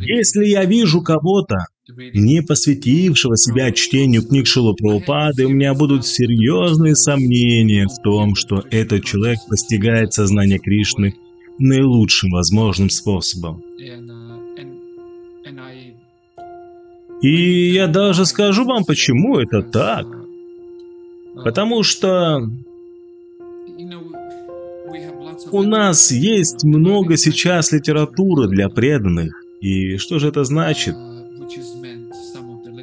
[0.00, 1.56] Если я вижу кого-то,
[1.88, 9.04] не посвятившего себя чтению книг Прабхупады, у меня будут серьезные сомнения в том, что этот
[9.04, 11.14] человек постигает сознание Кришны
[11.58, 13.62] наилучшим возможным способом.
[17.20, 20.06] И я даже скажу вам, почему это так.
[21.44, 22.40] Потому что
[25.50, 29.42] у нас есть много сейчас литературы для преданных.
[29.60, 30.94] И что же это значит?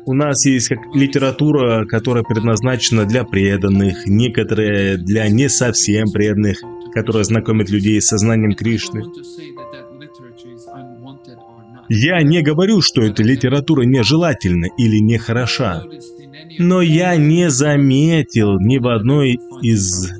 [0.05, 6.61] У нас есть как литература, которая предназначена для преданных, некоторые для не совсем преданных,
[6.93, 9.03] которая знакомит людей с сознанием Кришны.
[11.89, 15.83] Я не говорю, что эта литература нежелательна или нехороша,
[16.59, 20.11] но я не заметил ни в одной из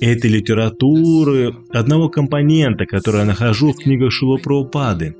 [0.00, 5.14] этой литературы одного компонента, который я нахожу в книгах Шила Прабхупады.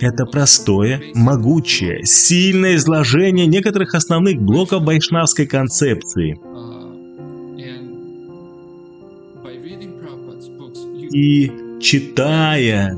[0.00, 6.38] Это простое, могучее, сильное изложение некоторых основных блоков вайшнавской концепции.
[11.12, 12.96] И читая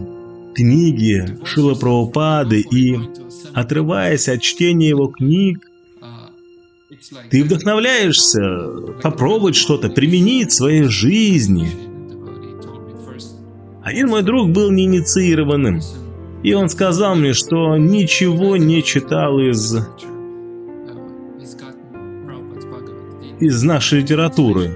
[0.54, 2.96] книги Шила Прабхупады и
[3.52, 5.70] отрываясь от чтения его книг,
[7.30, 8.40] ты вдохновляешься
[9.02, 11.68] попробовать что-то, применить в своей жизни.
[13.82, 15.80] Один мой друг был неинициированным,
[16.42, 19.76] и он сказал мне, что ничего не читал из
[23.38, 24.72] из нашей литературы.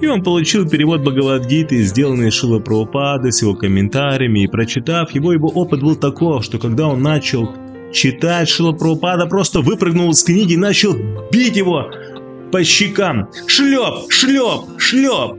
[0.00, 5.48] И он получил перевод Бхагавадгиты, сделанный Шила Прабхупады с его комментариями, и прочитав его, его
[5.48, 7.50] опыт был таков, что когда он начал
[7.92, 10.96] читать Шила Прабхупада, просто выпрыгнул из книги и начал
[11.30, 11.90] бить его
[12.52, 13.28] по щекам.
[13.46, 15.36] Шлеп, шлеп, шлеп.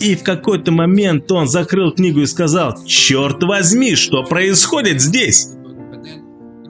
[0.00, 5.50] И в какой-то момент он закрыл книгу и сказал, «Черт возьми, что происходит здесь?»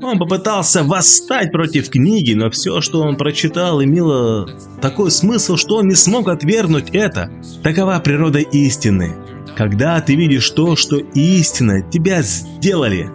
[0.03, 4.49] Он попытался восстать против книги, но все, что он прочитал, имело
[4.81, 7.31] такой смысл, что он не смог отвергнуть это.
[7.63, 9.17] Такова природа истины.
[9.57, 13.11] Когда ты видишь то, что истина, тебя сделали.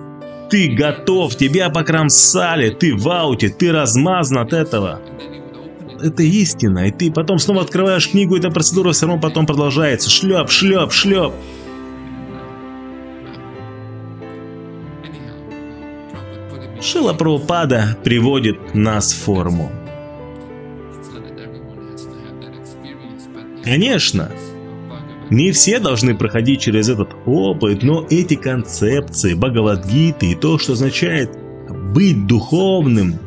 [0.52, 5.00] Ты готов, тебя покромсали, ты в ауте, ты размазан от этого.
[6.02, 10.10] Это истина, и ты потом снова открываешь книгу, и эта процедура все равно потом продолжается.
[10.10, 11.32] Шлеп, шлеп, шлеп.
[16.82, 19.72] Шила Прабхупада приводит нас в форму.
[23.64, 24.30] Конечно,
[25.32, 31.32] не все должны проходить через этот опыт, но эти концепции Бхагавадгиты и то, что означает
[31.94, 33.18] быть духовным,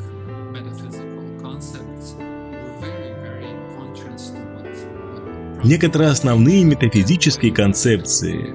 [5.65, 8.55] некоторые основные метафизические концепции,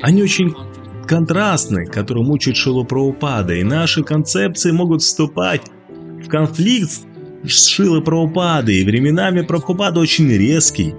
[0.00, 0.54] они очень
[1.08, 6.92] контрастны, которые мучают Шилу Праупада, и наши концепции могут вступать в конфликт
[7.44, 10.94] с Шилой Праупадой, и временами Прабхупада очень резкий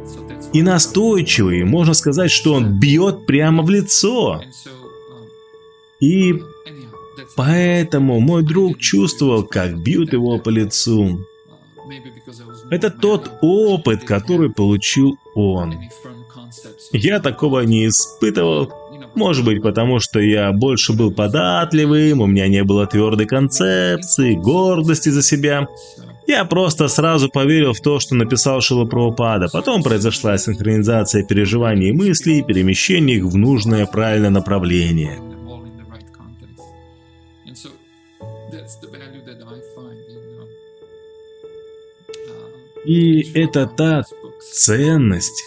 [0.54, 4.42] и настойчивый, можно сказать, что он бьет прямо в лицо.
[6.00, 6.42] И
[7.36, 11.26] поэтому мой друг чувствовал, как бьют его по лицу.
[12.70, 15.76] Это тот опыт, который получил он.
[16.92, 18.72] Я такого не испытывал,
[19.16, 25.10] может быть, потому что я больше был податливым, у меня не было твердой концепции, гордости
[25.10, 25.68] за себя.
[26.28, 29.48] Я просто сразу поверил в то, что написал Шила Прабхупада.
[29.52, 35.20] Потом произошла синхронизация переживаний и мыслей, перемещение их в нужное правильное направление.
[42.86, 44.04] И это та
[44.52, 45.44] ценность,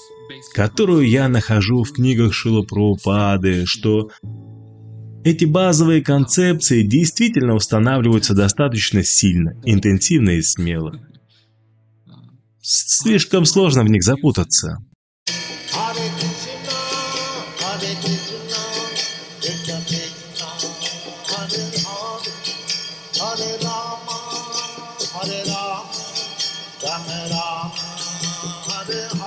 [0.54, 4.10] которую я нахожу в книгах Шила Прабхупады, что
[5.24, 11.00] эти базовые концепции действительно устанавливаются достаточно сильно, интенсивно и смело.
[12.60, 14.78] Слишком сложно в них запутаться.
[25.22, 25.44] Hare
[27.38, 27.72] Rama,
[28.66, 29.21] Hare Rama.